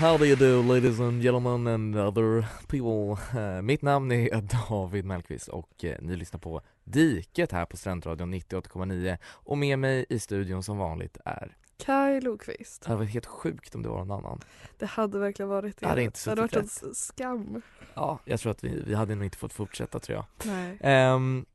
How 0.00 0.16
do 0.18 0.24
you 0.24 0.36
do 0.36 0.62
ladies 0.62 1.00
and 1.00 1.22
gentlemen 1.22 1.66
and 1.66 1.96
other 1.96 2.44
people? 2.66 3.16
Eh, 3.40 3.62
mitt 3.62 3.82
namn 3.82 4.12
är 4.12 4.40
David 4.68 5.04
Mellqvist 5.04 5.48
och 5.48 5.84
eh, 5.84 5.96
ni 6.00 6.16
lyssnar 6.16 6.40
på 6.40 6.60
Diket 6.84 7.52
här 7.52 7.64
på 7.66 7.76
Studentradion 7.76 8.34
98,9 8.34 9.18
och 9.24 9.58
med 9.58 9.78
mig 9.78 10.06
i 10.08 10.18
studion 10.18 10.62
som 10.62 10.78
vanligt 10.78 11.18
är 11.24 11.56
Kaj 11.76 12.20
Lokvist. 12.20 12.82
Det 12.82 12.88
hade 12.88 12.98
varit 12.98 13.10
helt 13.10 13.26
sjukt 13.26 13.74
om 13.74 13.82
det 13.82 13.88
var 13.88 14.04
någon 14.04 14.24
annan. 14.24 14.40
Det 14.78 14.86
hade 14.86 15.18
verkligen 15.18 15.48
varit 15.48 15.76
det. 15.76 15.86
Det 15.86 15.88
hade 15.90 16.02
inte 16.02 16.20
det 16.24 16.30
hade 16.30 16.40
varit 16.40 16.56
en 16.56 16.68
suttit 16.68 16.90
s- 16.92 17.06
skam. 17.06 17.62
Ja, 17.94 18.18
jag 18.24 18.40
tror 18.40 18.50
att 18.52 18.64
vi, 18.64 18.82
vi 18.86 18.94
hade 18.94 19.14
nog 19.14 19.24
inte 19.24 19.38
fått 19.38 19.52
fortsätta 19.52 19.98
tror 19.98 20.16
jag. 20.16 20.24
Nej. 20.52 20.78
Ehm, 20.80 21.46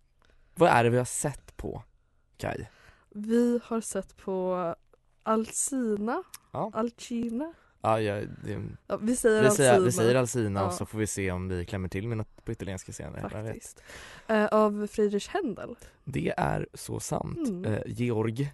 vad 0.55 0.69
är 0.69 0.83
det 0.83 0.89
vi 0.89 0.97
har 0.97 1.05
sett 1.05 1.57
på, 1.57 1.83
Kai? 2.37 2.65
Vi 3.09 3.59
har 3.63 3.81
sett 3.81 4.17
på 4.17 4.75
Alcina. 5.23 6.23
Ja. 6.51 6.71
Alcina. 6.73 7.53
Ja, 7.85 8.01
jag, 8.01 8.27
det, 8.43 8.61
Ja, 8.87 8.97
vi 8.97 9.15
säger 9.15 9.43
vi, 9.43 9.49
säger, 9.51 9.79
vi 9.79 9.91
säger 9.91 10.15
Alcina 10.15 10.65
och 10.65 10.71
Ja. 10.71 10.77
så 10.77 10.85
får 10.85 10.97
vi 10.97 11.07
se 11.07 11.31
om 11.31 11.47
vi 11.49 11.65
klämmer 11.65 11.89
till 11.89 12.07
med 12.07 12.17
något 12.17 12.45
på 12.45 12.51
italienska 12.51 12.91
senare. 12.91 13.29
Faktiskt. 13.29 13.83
Eh, 14.27 14.45
av 14.45 14.87
Friedrich 14.87 15.27
Händel. 15.27 15.75
Det 16.03 16.33
är 16.37 16.67
så 16.73 16.99
sant. 16.99 17.47
Mm. 17.49 17.65
Eh, 17.73 17.81
Georg 17.85 18.51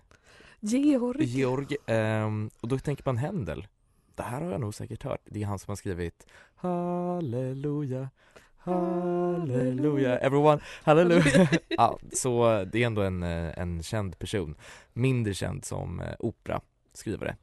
Georg. 0.60 1.24
Georg, 1.26 1.78
ehm, 1.86 2.50
och 2.62 2.68
då 2.68 2.80
tänker 2.80 3.04
man 3.06 3.18
Händel. 3.18 3.68
Det 4.16 4.24
här 4.24 4.42
har 4.42 4.52
jag 4.52 4.62
nog 4.62 4.74
säkert 4.74 5.04
hört. 5.04 5.22
Det 5.26 5.42
är 5.42 5.46
han 5.46 5.60
som 5.60 5.72
har 5.72 5.76
skrivit 5.76 6.28
Halleluja, 6.56 8.10
Halleluja, 8.58 10.18
everyone, 10.20 10.62
halleluja. 10.84 11.50
ja, 11.70 12.00
så 12.14 12.64
det 12.72 12.84
är 12.84 12.86
ändå 12.86 13.02
en, 13.02 13.24
eh, 13.24 13.60
en 13.60 13.84
känd 13.84 14.20
person. 14.20 14.56
Mindre 14.94 15.34
känd 15.34 15.66
som 15.66 16.02
operaskrivare. 16.20 17.36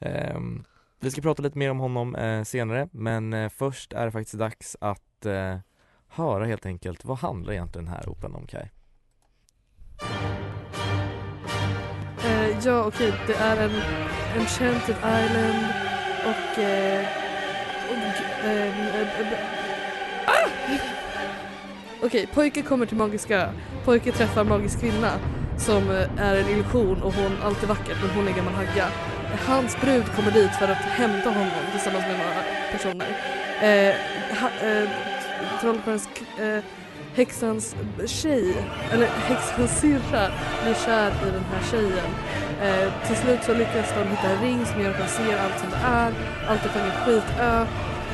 Ehm, 0.00 0.64
vi 1.00 1.10
ska 1.10 1.20
prata 1.20 1.42
lite 1.42 1.58
mer 1.58 1.70
om 1.70 1.78
honom 1.78 2.14
eh, 2.14 2.42
senare, 2.42 2.88
men 2.92 3.32
eh, 3.32 3.48
först 3.48 3.92
är 3.92 4.04
det 4.04 4.10
faktiskt 4.10 4.38
dags 4.38 4.76
att 4.80 5.26
eh, 5.26 5.56
höra 6.08 6.44
helt 6.44 6.66
enkelt 6.66 7.04
vad 7.04 7.18
handlar 7.18 7.52
egentligen 7.52 7.84
den 7.84 7.94
här 7.94 8.08
operan 8.08 8.34
om 8.34 8.46
Kaj? 8.46 8.72
Eh, 12.24 12.66
ja 12.66 12.84
okej, 12.84 13.12
det 13.26 13.34
är 13.34 13.68
en 13.68 13.82
Enchanted 14.40 14.96
Island 14.96 15.66
och... 16.26 16.58
Eh, 16.58 17.06
och 17.90 18.46
ehm, 18.46 18.88
eh, 18.88 19.20
eh, 19.20 19.38
ah! 20.26 20.48
Okej, 22.02 22.28
pojke 22.34 22.62
kommer 22.62 22.86
till 22.86 22.96
Magiska 22.96 23.36
ö. 23.36 23.48
Pojke 23.84 24.12
träffar 24.12 24.44
magisk 24.44 24.80
kvinna 24.80 25.12
som 25.58 25.90
eh, 25.90 26.18
är 26.18 26.36
en 26.36 26.48
illusion 26.48 27.02
och 27.02 27.14
hon, 27.14 27.32
allt 27.42 27.62
är 27.62 27.66
vackert 27.66 27.96
men 28.02 28.10
hon 28.10 28.28
är 28.28 28.32
gammal 28.32 28.54
hagga. 28.54 28.88
Hans 29.46 29.80
brud 29.80 30.04
kommer 30.16 30.30
dit 30.30 30.54
för 30.56 30.68
att 30.68 30.76
hämta 30.76 31.30
honom 31.30 31.50
tillsammans 31.72 32.04
med 32.06 32.18
några 32.18 32.42
personer. 32.72 33.06
Eh, 33.60 33.94
ha, 34.40 34.68
eh, 34.68 34.88
Trollkarlens, 35.60 36.08
eh, 36.38 36.58
häxans 37.16 37.76
tjej, 38.06 38.54
eller 38.92 39.06
häxans 39.06 39.80
syrra 39.80 40.28
blir 40.62 40.74
kär 40.74 41.10
i 41.28 41.30
den 41.30 41.44
här 41.52 41.62
tjejen. 41.70 42.10
Eh, 42.62 43.06
till 43.06 43.16
slut 43.16 43.44
så 43.44 43.54
lyckas 43.54 43.94
de 43.94 44.08
hitta 44.10 44.28
en 44.28 44.42
ring 44.42 44.66
som 44.66 44.80
gör 44.82 44.90
att 44.90 44.98
de 44.98 45.08
ser 45.08 45.38
allt 45.38 45.58
som 45.60 45.70
det 45.70 45.76
är. 45.86 46.12
Allt 46.48 46.64
är 46.64 46.68
på 46.68 46.78
en 46.78 46.90
skitö. 46.90 47.66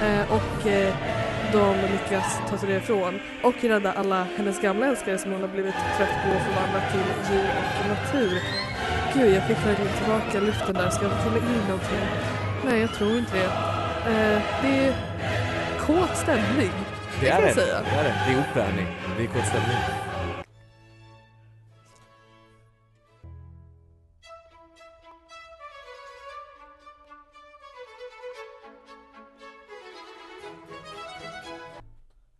Eh, 0.02 0.32
och 0.32 0.66
eh, 0.66 0.94
de 1.52 1.76
lyckas 1.92 2.40
ta 2.50 2.58
sig 2.58 2.68
därifrån 2.68 3.20
och 3.42 3.54
rädda 3.64 3.92
alla 3.92 4.26
hennes 4.36 4.60
gamla 4.60 4.86
älskare 4.86 5.18
som 5.18 5.32
hon 5.32 5.40
har 5.40 5.48
blivit 5.48 5.74
trött 5.96 6.08
på 6.24 6.30
och 6.36 6.42
förvandla 6.42 6.80
till 6.90 7.34
djur 7.34 7.50
och 7.80 7.88
natur. 7.88 8.42
Gud, 9.14 9.34
jag 9.34 9.42
fick 9.46 9.66
verkligen 9.66 9.92
tillbaka 9.92 10.40
luften 10.40 10.74
där. 10.74 10.90
Ska 10.90 11.04
jag 11.04 11.22
fylla 11.22 11.36
in 11.36 11.62
någonting? 11.68 11.98
Nej, 12.64 12.80
jag 12.80 12.92
tror 12.94 13.18
inte 13.18 13.36
det. 13.36 13.44
Eh, 14.12 14.42
det 14.62 14.86
är 14.86 14.94
kåt 15.86 16.16
stämning. 16.16 16.72
Det 17.20 17.26
kan 17.28 17.36
är 17.36 17.40
jag 17.40 17.48
det, 17.50 17.54
säga. 17.54 17.80
det 17.84 17.96
är 17.98 18.04
det. 18.04 18.14
Det 18.26 18.32
är 18.32 18.38
opera 18.40 18.64
hörni. 18.64 18.86
Det 19.16 19.22
är 19.22 19.26
kort 19.26 19.46
stämning. 19.46 20.11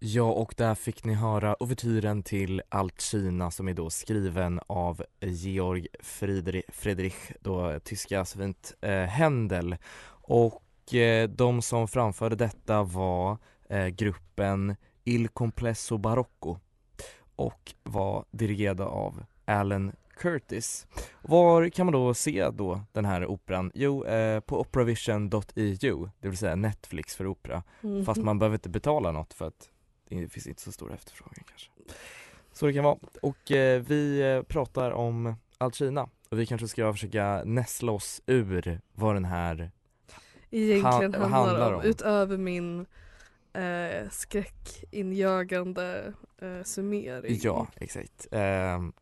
Ja, 0.05 0.23
och 0.23 0.55
där 0.57 0.75
fick 0.75 1.05
ni 1.05 1.15
höra 1.15 1.63
ouvertyren 1.63 2.23
till 2.23 2.63
Alcina 2.69 3.51
som 3.51 3.69
är 3.69 3.75
då 3.75 3.91
skriven 3.91 4.61
av 4.67 5.05
Georg 5.21 5.87
Friedrich, 6.01 6.65
Friedrich 6.69 7.33
då 7.41 7.81
tyska 7.81 8.25
så 8.25 8.39
fint, 8.39 8.75
eh, 8.81 9.03
Händel. 9.03 9.77
Och 10.07 10.95
eh, 10.95 11.29
de 11.29 11.63
som 11.63 11.89
framförde 11.89 12.37
detta 12.37 12.83
var 12.83 13.39
eh, 13.69 13.87
gruppen 13.87 14.77
Il 15.05 15.29
Complesso 15.29 15.99
Barocco 15.99 16.57
och 17.37 17.75
var 17.83 18.25
dirigerade 18.31 18.85
av 18.85 19.25
Alan 19.45 19.93
Curtis. 20.17 20.87
Var 21.23 21.69
kan 21.69 21.87
man 21.87 21.93
då 21.93 22.15
se 22.15 22.51
då 22.51 22.81
den 22.93 23.05
här 23.05 23.27
operan? 23.27 23.73
Jo, 23.75 24.05
eh, 24.05 24.41
på 24.41 24.61
operavision.eu, 24.61 26.09
det 26.21 26.29
vill 26.29 26.39
säga 26.39 26.57
Netflix 26.57 27.17
för 27.17 27.27
opera. 27.27 27.63
Mhm. 27.81 28.05
Fast 28.05 28.23
man 28.23 28.39
behöver 28.39 28.57
inte 28.57 28.69
betala 28.69 29.13
något 29.13 29.35
för 29.35 29.47
att 29.47 29.69
det 30.21 30.29
finns 30.29 30.47
inte 30.47 30.63
så 30.63 30.73
stor 30.73 30.93
efterfrågan 30.93 31.45
kanske. 31.49 31.71
Så 32.53 32.67
det 32.67 32.73
kan 32.73 32.85
vara. 32.85 32.99
Och 33.23 33.51
eh, 33.53 33.83
vi 33.83 34.21
eh, 34.21 34.43
pratar 34.43 34.91
om 34.91 35.35
Alcina 35.59 36.09
och 36.29 36.39
vi 36.39 36.47
kanske 36.47 36.69
ska 36.69 36.93
försöka 36.93 37.43
näsla 37.45 37.93
oss 37.93 38.23
ur 38.27 38.81
vad 38.95 39.17
den 39.17 39.25
här 39.25 39.71
egentligen 40.51 40.85
Han- 40.85 41.03
handlar, 41.13 41.29
handlar 41.31 41.73
om. 41.73 41.81
om. 41.81 41.85
Utöver 41.87 42.37
min 42.37 42.87
eh, 43.53 44.09
skräckinjagande 44.11 46.13
eh, 46.43 46.63
summering. 46.65 47.39
Ja, 47.43 47.67
exakt. 47.77 48.27
Jag 48.31 48.93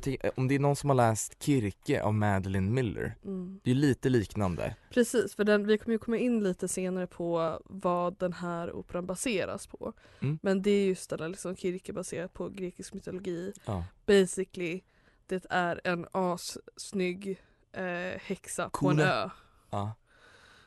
tänker, 0.00 0.30
om 0.36 0.48
det 0.48 0.54
är 0.54 0.58
någon 0.58 0.76
som 0.76 0.90
har 0.90 0.94
läst 0.94 1.42
Kirke 1.42 2.02
av 2.02 2.14
Madeleine 2.14 2.70
Miller, 2.70 3.14
Mm. 3.24 3.60
det 3.64 3.70
är 3.70 3.74
lite 3.74 4.08
liknande. 4.08 4.76
Precis, 4.90 5.34
för 5.34 5.44
den, 5.44 5.66
vi 5.66 5.78
kommer 5.78 5.92
ju 5.94 5.98
komma 5.98 6.16
in 6.18 6.42
lite 6.44 6.68
senare 6.68 7.06
på 7.06 7.60
vad 7.64 8.18
den 8.18 8.32
här 8.32 8.72
operan 8.72 9.06
baseras 9.06 9.66
på. 9.66 9.92
Mm. 10.20 10.38
Men 10.42 10.62
det 10.62 10.70
är 10.70 10.86
just 10.86 11.10
där 11.10 11.28
liksom 11.28 11.56
Kirke 11.56 11.92
baserat 11.92 12.32
på 12.32 12.48
grekisk 12.48 12.94
mytologi. 12.94 13.52
Ja. 13.64 13.84
Basically, 14.06 14.80
det 15.26 15.46
är 15.50 15.80
en 15.84 16.06
assnygg 16.12 17.40
eh, 17.72 18.20
häxa 18.20 18.62
på 18.70 18.88
en 18.90 18.96
Coola. 18.96 19.24
ö. 19.24 19.30
ja. 19.70 19.92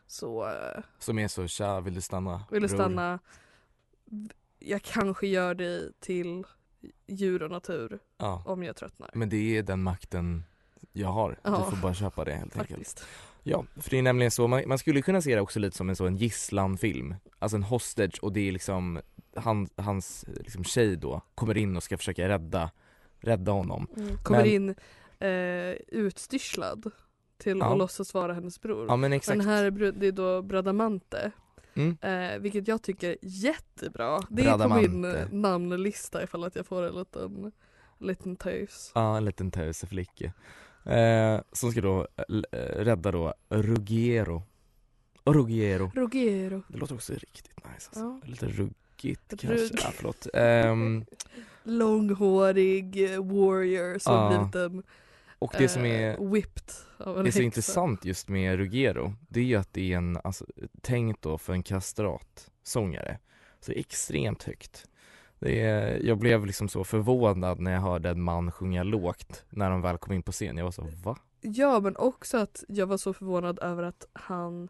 Så 0.08 0.48
eh, 0.50 0.84
Som 1.00 1.20
är 1.20 1.28
så, 1.28 1.48
tja 1.48 1.80
vill 1.82 1.94
du 1.96 2.02
stanna? 2.02 2.44
vill 2.52 2.62
du 2.62 2.68
bror?" 2.68 2.78
stanna, 2.78 3.20
jag 4.60 4.82
kanske 4.82 5.28
gör 5.28 5.54
dig 5.54 5.92
till 6.00 6.44
djur 7.08 7.44
och 7.44 7.52
natur 7.52 8.00
Ja. 8.18 8.44
om 8.46 8.64
jag 8.64 8.76
tröttnar. 8.76 9.10
Men 9.14 9.30
det 9.30 9.58
är 9.58 9.64
den 9.64 9.84
makten 9.84 10.44
jag 10.94 11.08
har. 11.08 11.40
Ja. 11.44 11.50
Du 11.70 11.76
får 11.76 11.82
bara 11.82 11.94
köpa 11.94 12.26
det 12.26 12.34
helt 12.34 12.58
enkelt. 12.58 12.70
Faktiskt. 12.70 13.06
Ja, 13.44 13.66
för 13.76 13.90
det 13.90 13.98
är 13.98 14.02
nämligen 14.02 14.32
så, 14.32 14.48
man, 14.48 14.64
man 14.68 14.78
skulle 14.78 15.02
kunna 15.02 15.22
se 15.22 15.36
det 15.36 15.42
också 15.42 15.60
lite 15.60 15.78
som 15.78 15.90
en 15.90 15.96
sån 15.96 16.16
gisslanfilm. 16.16 17.16
Alltså 17.40 17.56
en 17.58 17.64
hostage 17.64 18.20
och 18.22 18.34
det 18.34 18.48
är 18.48 18.52
liksom, 18.52 19.00
han, 19.36 19.68
hans 19.76 20.26
liksom 20.28 20.64
tjej 20.64 20.96
då 20.96 21.22
kommer 21.36 21.58
in 21.58 21.78
och 21.78 21.84
ska 21.84 21.98
försöka 21.98 22.28
rädda, 22.30 22.72
rädda 23.20 23.52
honom. 23.52 23.88
Mm. 23.98 24.18
Kommer 24.18 24.40
Men- 24.40 24.48
in 24.52 24.70
eh, 25.20 25.76
utstyrslad 25.88 26.92
till 27.38 27.58
Ja. 27.60 27.72
att 27.72 27.78
låtsas 27.78 28.14
vara 28.14 28.34
hennes 28.34 28.62
bror. 28.62 28.86
Ja 28.88 28.96
men 28.96 29.14
exakt. 29.14 29.38
Den 29.40 29.48
här 29.48 29.64
är 29.64 29.72
det 29.92 30.08
är 30.08 30.12
då 30.12 30.42
Bradamante. 30.42 31.32
Mm. 31.76 31.98
Eh, 32.02 32.40
vilket 32.40 32.68
jag 32.68 32.82
tycker 32.82 33.10
är 33.10 33.18
jättebra. 33.22 34.20
Det 34.30 34.46
är 34.46 34.58
på 34.58 34.76
min 34.76 35.02
namnlista 35.42 36.24
ifall 36.24 36.44
att 36.44 36.56
jag 36.56 36.66
får 36.66 36.84
en 36.84 36.96
liten, 36.96 37.52
liten 38.00 38.36
tös. 38.36 38.92
Ja, 38.96 39.18
en 39.18 39.26
liten 39.26 39.52
töseflicka. 39.52 40.34
Eh, 40.86 41.42
som 41.52 41.72
ska 41.72 41.82
då 41.82 42.08
eh, 42.52 42.58
rädda 42.60 43.12
då 43.12 43.34
Ruggiero. 43.50 44.44
Ruggiero. 45.26 45.92
Rogero. 45.96 46.64
Det 46.68 46.78
låter 46.78 46.96
också 46.96 47.14
riktigt 47.14 47.58
nice 47.58 47.70
alltså. 47.90 48.00
Ja. 48.00 48.20
Lite 48.24 48.46
ruggigt 48.48 49.34
Rugg. 49.34 49.40
kanske. 49.40 49.76
Ja, 49.84 49.92
förlåt. 49.94 50.28
Ehm, 50.34 51.06
Långhårig 51.64 53.10
warrior 53.20 54.00
som 54.00 54.14
Ja. 54.14 54.30
blivit 54.30 54.56
en 54.56 54.84
och 55.46 55.56
det 55.58 55.70
som 55.70 55.86
är 55.86 56.32
whipped 56.32 56.74
av 56.98 57.18
en 57.18 57.24
Det 57.24 57.30
är 57.30 57.32
så 57.32 57.42
intressant 57.42 58.06
just 58.06 58.30
med 58.30 58.58
Ruggiero, 58.58 59.14
det 59.30 59.40
är 59.40 59.44
ju 59.44 59.56
att 59.56 59.74
det 59.74 59.94
är 59.94 59.98
en, 59.98 60.20
alltså, 60.24 60.46
tänkt 60.82 61.22
då 61.22 61.38
för 61.38 61.54
en 61.54 61.64
kastratsångare. 61.64 63.20
Så 63.60 63.72
det 63.72 63.78
är 63.78 63.80
extremt 63.80 64.44
högt. 64.44 64.86
Det 65.40 65.62
är, 65.62 66.00
jag 66.04 66.18
blev 66.18 66.46
liksom 66.46 66.70
så 66.70 66.84
förvånad 66.84 67.60
när 67.60 67.72
jag 67.74 67.82
hörde 67.82 68.10
en 68.10 68.22
man 68.22 68.52
sjunga 68.52 68.84
lågt 68.84 69.46
när 69.50 69.70
de 69.70 69.82
väl 69.82 69.98
kom 69.98 70.14
in 70.14 70.24
på 70.24 70.32
scen. 70.32 70.58
Jag 70.58 70.64
var 70.64 70.72
så, 70.72 70.88
va? 71.04 71.18
Ja 71.42 71.80
men 71.80 71.96
också 71.96 72.38
att 72.38 72.64
jag 72.68 72.88
var 72.88 72.98
så 72.98 73.14
förvånad 73.14 73.60
över 73.60 73.84
att 73.84 74.08
han 74.14 74.70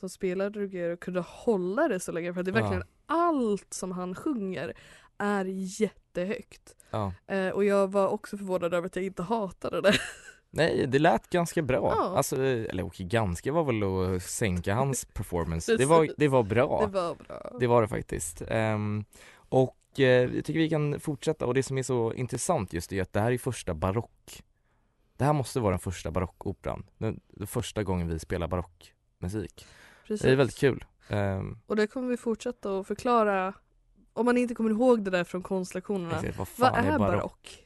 som 0.00 0.08
spelade 0.08 0.60
Ruggiero 0.60 0.96
kunde 0.96 1.20
hålla 1.20 1.88
det 1.88 2.00
så 2.00 2.12
länge 2.12 2.34
för 2.34 2.40
att 2.40 2.46
det 2.46 2.52
är 2.52 2.56
Ja. 2.56 2.60
verkligen 2.62 2.88
allt 3.06 3.74
som 3.74 3.92
han 3.92 4.14
sjunger 4.14 4.74
är 5.18 5.44
jättehögt. 6.20 6.76
Ja. 6.90 7.12
Eh, 7.26 7.48
och 7.48 7.64
jag 7.64 7.92
var 7.92 8.08
också 8.08 8.36
förvånad 8.36 8.74
över 8.74 8.86
att 8.86 8.96
jag 8.96 9.04
inte 9.04 9.22
hatade 9.22 9.80
det. 9.80 9.94
Nej, 10.50 10.86
det 10.86 10.98
lät 10.98 11.30
ganska 11.30 11.62
bra. 11.62 11.94
Ja. 11.96 12.16
Alltså, 12.16 12.36
eller 12.42 12.86
okej, 12.86 13.06
ganska 13.06 13.52
var 13.52 13.64
väl 13.64 14.14
att 14.16 14.22
sänka 14.22 14.74
hans 14.74 15.04
performance. 15.14 15.76
Det 15.76 15.84
var, 15.86 16.08
det 16.16 16.28
var 16.28 16.42
bra. 16.42 16.80
Det 16.86 16.92
var 16.92 17.14
bra. 17.14 17.56
Det 17.60 17.66
var 17.66 17.82
det 17.82 17.88
faktiskt. 17.88 18.42
Ehm, 18.48 19.04
och 19.48 19.76
eh, 19.96 20.04
jag 20.04 20.44
tycker 20.44 20.60
vi 20.60 20.68
kan 20.70 21.00
fortsätta 21.00 21.46
och 21.46 21.54
det 21.54 21.62
som 21.62 21.78
är 21.78 21.82
så 21.82 22.12
intressant 22.12 22.72
just 22.72 22.92
är 22.92 23.02
att 23.02 23.12
det 23.12 23.20
här 23.20 23.32
är 23.32 23.38
första 23.38 23.74
barock. 23.74 24.42
Det 25.16 25.24
här 25.24 25.32
måste 25.32 25.60
vara 25.60 25.70
den 25.70 25.78
första 25.78 26.10
barockoperan. 26.10 26.86
Den, 26.98 27.20
den 27.28 27.46
första 27.46 27.82
gången 27.82 28.08
vi 28.08 28.18
spelar 28.18 28.48
barockmusik. 28.48 29.66
Precis. 30.06 30.22
Det 30.22 30.32
är 30.32 30.36
väldigt 30.36 30.56
kul. 30.58 30.84
Ehm, 31.08 31.58
Och 31.66 31.76
det 31.76 31.86
kommer 31.86 32.08
vi 32.08 32.16
fortsätta 32.16 32.78
att 32.78 32.86
förklara 32.86 33.54
om 34.14 34.24
man 34.26 34.36
inte 34.36 34.54
kommer 34.54 34.70
ihåg 34.70 35.04
det 35.04 35.10
där 35.10 35.24
från 35.24 35.42
konstlektionerna. 35.42 36.20
exakt, 36.22 36.58
vad 36.58 36.72
Vad 36.72 36.84
är 36.84 36.98
barock? 36.98 37.10
barock? 37.12 37.60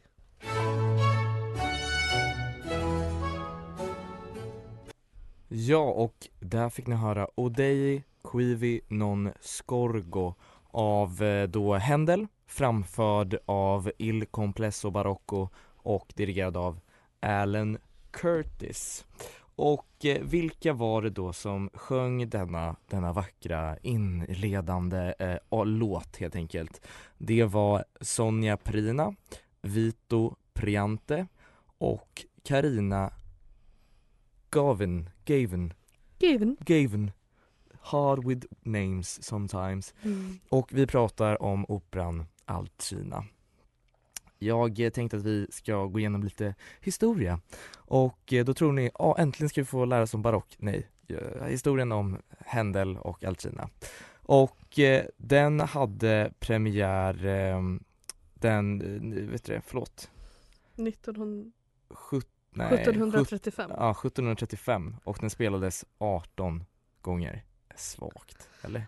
Ja, 5.48 5.78
och 5.90 6.28
där 6.40 6.68
fick 6.70 6.86
ni 6.86 6.94
höra 6.96 7.28
Odei 7.34 8.02
Quivi 8.32 8.80
non 8.88 9.30
Scorgo 9.40 10.34
av 10.70 11.22
eh, 11.22 11.48
då 11.48 11.74
Händel 11.74 12.26
framförd 12.46 13.38
av 13.46 13.90
Il 13.98 14.26
Complesso 14.26 14.90
Barocco 14.90 15.48
och 15.76 16.12
dirigerad 16.16 16.56
av 16.56 16.80
Alan 17.20 17.78
Curtis. 18.10 19.06
Och 19.58 20.04
eh, 20.04 20.22
vilka 20.22 20.72
var 20.72 21.02
det 21.02 21.10
då 21.10 21.32
som 21.32 21.70
sjöng 21.74 22.28
denna, 22.28 22.76
denna 22.86 23.12
vackra 23.12 23.78
inledande 23.82 25.14
eh, 25.18 25.64
låt 25.64 26.16
helt 26.16 26.36
enkelt? 26.36 26.86
Det 27.18 27.44
var 27.44 27.84
Sonja 28.00 28.56
Prina, 28.56 29.14
Vito 29.62 30.36
Priante 30.52 31.26
och 31.78 32.24
Karina 32.42 33.12
Gavin, 34.50 35.10
Gavin, 35.24 35.74
Given. 36.18 36.56
Gavin 36.60 37.10
Hard 37.80 38.24
with 38.24 38.46
names 38.62 39.24
sometimes 39.24 39.94
Mm. 40.02 40.38
Och 40.48 40.72
vi 40.72 40.86
pratar 40.86 41.42
om 41.42 41.64
operan 41.68 42.26
Alcina 42.44 43.24
Jag 44.38 44.80
eh, 44.80 44.90
tänkte 44.90 45.16
att 45.16 45.24
vi 45.24 45.46
ska 45.50 45.84
gå 45.84 45.98
igenom 45.98 46.22
lite 46.22 46.54
historia 46.80 47.40
Och 47.76 48.32
eh, 48.32 48.44
då 48.44 48.54
tror 48.54 48.72
ni, 48.72 48.90
ja 48.98 49.16
äntligen 49.18 49.48
ska 49.48 49.60
vi 49.60 49.64
få 49.64 49.84
lära 49.84 50.02
oss 50.02 50.14
om 50.14 50.22
barock 50.22 50.56
Nej, 50.58 50.86
historien 51.48 51.92
om 51.92 52.18
Händel 52.38 52.96
och 52.96 53.24
Alcina 53.24 53.68
Och 54.22 54.78
eh, 54.78 55.04
den 55.16 55.60
hade 55.60 56.32
premiär 56.38 57.26
eh, 57.26 57.62
den, 58.34 58.78
vet 59.30 59.44
du 59.44 59.52
det, 59.52 59.62
förlåt 59.66 60.10
1900, 60.76 61.50
Sjut, 61.90 62.28
nej, 62.50 62.66
1735. 62.66 63.70
Ja, 63.76 63.90
1735 63.90 64.96
och 65.04 65.18
den 65.20 65.30
spelades 65.30 65.84
18 65.98 66.64
gånger. 67.00 67.44
Svagt, 67.76 68.48
eller? 68.62 68.86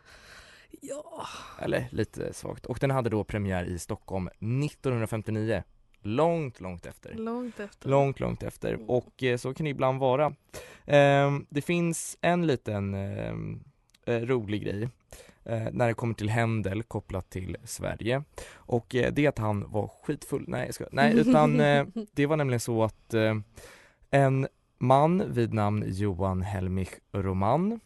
Ja. 0.81 1.27
Eller 1.59 1.89
lite 1.91 2.33
svagt. 2.33 2.67
Och 2.67 2.79
den 2.81 2.91
hade 2.91 3.11
då 3.11 3.25
premiär 3.25 3.65
i 3.65 3.79
Stockholm 3.79 4.29
1959. 4.29 5.63
Långt, 6.03 6.61
långt 6.61 6.87
efter. 6.87 7.15
Långt 7.15 7.61
efter. 7.61 7.89
Långt, 7.89 8.21
långt 8.21 8.43
efter. 8.43 8.75
Mm. 8.75 8.91
Och 8.91 9.23
eh, 9.23 9.37
så 9.37 9.55
kan 9.55 9.65
det 9.65 9.71
ibland 9.71 10.01
vara. 10.01 10.35
Ehm, 10.87 11.47
det 11.49 11.63
finns 11.63 12.19
en 12.21 12.47
liten 12.47 12.95
ehm, 12.95 13.65
eh, 14.07 14.21
rolig 14.21 14.63
grej 14.63 14.89
eh, 15.45 15.69
när 15.73 15.89
det 15.89 15.95
kommer 15.95 16.15
till 16.15 16.31
Händel 16.31 16.83
kopplat 16.83 17.31
till 17.31 17.57
Sverige. 17.65 18.23
Och 18.55 18.95
eh, 18.95 19.13
det 19.13 19.25
är 19.25 19.29
att 19.29 19.39
han 19.39 19.71
var 19.71 19.91
skitfull. 20.03 20.45
Nej, 20.49 20.67
jag 20.67 20.75
ska, 20.75 20.85
nej 20.93 21.19
utan 21.19 21.61
eh, 21.61 21.87
det 22.13 22.27
var 22.27 22.37
nämligen 22.37 22.61
så 22.61 22.85
att 22.85 23.15
eh, 23.15 23.35
en 24.11 24.49
man 24.81 25.33
vid 25.33 25.55
namn 25.55 25.85
Johan 25.87 26.43
Helmich 26.43 26.93
Roman 27.13 27.81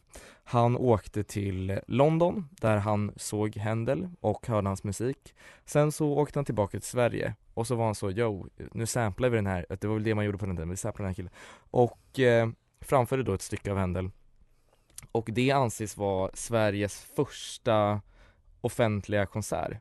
han 0.44 0.76
åkte 0.76 1.24
till 1.24 1.80
London 1.86 2.48
där 2.50 2.76
han 2.76 3.12
såg 3.16 3.56
Händel 3.56 4.08
och 4.20 4.46
hörde 4.46 4.68
hans 4.68 4.84
musik. 4.84 5.34
Sen 5.64 5.92
så 5.92 6.12
åkte 6.12 6.38
han 6.38 6.44
tillbaka 6.44 6.70
till 6.70 6.88
Sverige 6.88 7.34
och 7.54 7.66
så 7.66 7.74
var 7.74 7.84
han 7.84 7.94
så, 7.94 8.10
yo, 8.10 8.48
nu 8.72 8.86
samplar 8.86 9.28
vi 9.28 9.36
den 9.36 9.46
här, 9.46 9.66
det 9.68 9.84
var 9.84 9.94
väl 9.94 10.04
det 10.04 10.14
man 10.14 10.24
gjorde 10.24 10.38
på 10.38 10.46
den 10.46 10.56
tiden, 10.56 10.70
vi 10.70 10.76
samplar 10.76 11.04
den 11.04 11.10
här 11.10 11.14
killen. 11.14 11.32
Och 11.70 12.20
eh, 12.20 12.48
framförde 12.80 13.22
då 13.22 13.34
ett 13.34 13.42
stycke 13.42 13.70
av 13.70 13.78
Händel. 13.78 14.10
Och 15.12 15.28
det 15.32 15.50
anses 15.50 15.96
vara 15.96 16.30
Sveriges 16.34 17.00
första 17.00 18.00
offentliga 18.60 19.26
konsert. 19.26 19.78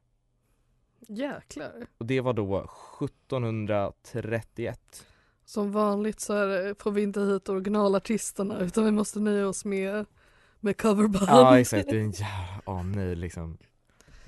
Jäklar. 1.07 1.87
Och 1.97 2.05
det 2.05 2.21
var 2.21 2.33
då 2.33 2.69
1731. 3.01 5.07
Som 5.45 5.71
vanligt 5.71 6.19
så 6.19 6.33
är 6.33 6.47
det, 6.47 6.75
får 6.81 6.91
vi 6.91 7.01
inte 7.01 7.19
hit 7.21 7.49
originalartisterna 7.49 8.59
utan 8.59 8.85
vi 8.85 8.91
måste 8.91 9.19
nöja 9.19 9.47
oss 9.47 9.65
med, 9.65 10.05
med 10.59 10.81
coverband. 10.81 11.25
Ja 11.29 11.59
exakt, 11.59 11.89
det 11.89 11.95
är 11.95 11.99
en 11.99 12.11
jävla, 12.11 12.61
åh 12.65 12.83
nej 12.83 13.15
liksom 13.15 13.57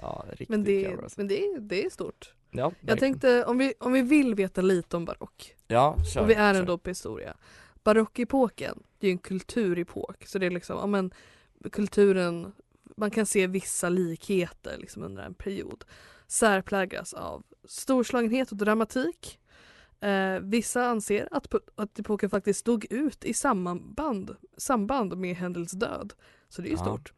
Ja 0.02 0.26
riktigt 0.30 0.50
men 0.50 0.64
det, 0.64 0.84
cover, 0.86 1.04
alltså. 1.04 1.20
men 1.20 1.28
det, 1.28 1.46
är- 1.46 1.60
det 1.60 1.86
är 1.86 1.90
stort. 1.90 2.34
Ja, 2.52 2.72
Jag 2.82 3.00
tänkte 3.00 3.46
om 3.46 3.58
vi, 3.58 3.74
om 3.80 3.94
vi 3.94 4.02
vill 4.02 4.36
veta 4.36 4.62
lite 4.62 4.98
om 4.98 5.06
barock 5.06 5.56
Ja, 5.68 5.96
kör, 6.14 6.22
och 6.22 6.30
vi 6.30 6.34
är 6.34 6.54
ändå 6.54 6.78
på 6.78 6.90
historia. 6.90 7.36
Barockepoken, 7.84 8.84
det 9.00 9.08
är 9.08 9.10
ju 9.10 9.12
en 9.12 9.18
kulturepok 9.18 10.26
så 10.28 10.40
det 10.40 10.46
är 10.46 10.50
liksom, 10.52 10.78
ja 10.78 10.88
men 10.88 11.12
kulturen, 11.72 12.52
man 12.98 13.12
kan 13.12 13.26
se 13.26 13.48
vissa 13.48 13.90
likheter 13.90 14.78
liksom 14.78 15.04
under 15.04 15.24
en 15.24 15.34
period. 15.34 15.86
Särpräglas 16.28 17.14
av 17.14 17.44
storslagenhet 17.68 18.52
och 18.52 18.58
dramatik. 18.58 19.40
Eh, 20.02 20.40
vissa 20.40 20.86
anser 20.88 21.28
att, 21.32 21.54
att 21.76 22.00
epoken 22.00 22.30
faktiskt 22.30 22.66
dog 22.66 22.86
ut 22.90 23.26
i 23.26 23.34
samband, 23.34 24.36
samband 24.58 25.18
med 25.18 25.36
Händels 25.36 25.72
död. 25.72 26.14
Så 26.50 26.62
det 26.62 26.68
är 26.68 26.70
ju 26.72 26.78
Ja. 26.78 26.84
stort. 26.84 27.14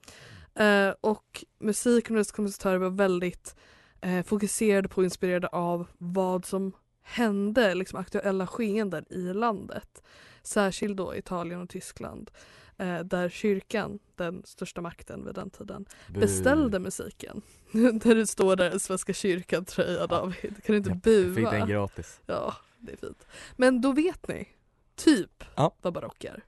Eh, 0.55 0.93
och 1.01 1.45
musiken 1.59 2.15
och 2.15 2.19
dess 2.19 2.31
kompositörer 2.31 2.77
var 2.77 2.89
väldigt 2.89 3.55
eh, 4.01 4.23
fokuserade 4.23 4.87
på 4.87 4.97
och 4.97 5.03
inspirerade 5.03 5.47
av 5.47 5.87
vad 5.97 6.45
som 6.45 6.71
hände, 7.03 7.75
liksom 7.75 7.99
aktuella 7.99 8.47
skeenden 8.47 9.05
i 9.09 9.33
landet. 9.33 10.03
Särskilt 10.43 10.97
då 10.97 11.15
Italien 11.15 11.61
och 11.61 11.69
Tyskland. 11.69 12.31
Eh, 12.77 12.99
där 12.99 13.29
kyrkan, 13.29 13.99
den 14.15 14.41
största 14.45 14.81
makten 14.81 15.25
vid 15.25 15.35
den 15.35 15.49
tiden, 15.49 15.85
Bu. 16.13 16.19
beställde 16.19 16.79
musiken. 16.79 17.41
där 17.71 18.15
du 18.15 18.25
står 18.25 18.55
där 18.55 18.75
i 18.75 18.79
Svenska 18.79 19.13
kyrkan 19.13 19.65
tröja 19.65 19.99
Ja. 19.99 20.07
David, 20.07 20.63
kan 20.63 20.73
du 20.73 20.77
inte 20.77 20.89
Jag 20.89 20.97
bua? 20.97 21.35
fick 21.35 21.49
den 21.59 21.67
gratis 21.67 22.19
Ja, 22.25 22.53
det 22.87 22.93
är 22.93 22.97
fint. 23.07 23.27
Men 23.55 23.81
då 23.81 23.91
vet 23.91 24.27
ni 24.27 24.47
typ 24.95 25.43
Ja. 25.55 25.71
vad 25.81 25.93
barock 25.93 26.23
är. 26.23 26.43